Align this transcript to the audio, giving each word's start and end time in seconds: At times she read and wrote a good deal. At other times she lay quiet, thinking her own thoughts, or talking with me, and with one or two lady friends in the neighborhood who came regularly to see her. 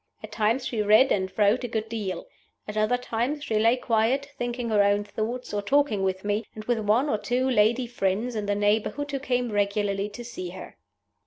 At 0.23 0.31
times 0.31 0.65
she 0.65 0.81
read 0.81 1.11
and 1.11 1.31
wrote 1.37 1.63
a 1.63 1.67
good 1.67 1.87
deal. 1.87 2.25
At 2.67 2.75
other 2.75 2.97
times 2.97 3.43
she 3.43 3.59
lay 3.59 3.77
quiet, 3.77 4.31
thinking 4.35 4.69
her 4.69 4.81
own 4.81 5.03
thoughts, 5.03 5.53
or 5.53 5.61
talking 5.61 6.01
with 6.01 6.23
me, 6.25 6.43
and 6.55 6.63
with 6.65 6.79
one 6.79 7.07
or 7.07 7.19
two 7.19 7.47
lady 7.47 7.85
friends 7.85 8.35
in 8.35 8.47
the 8.47 8.55
neighborhood 8.55 9.11
who 9.11 9.19
came 9.19 9.51
regularly 9.51 10.09
to 10.09 10.23
see 10.25 10.49
her. 10.49 10.75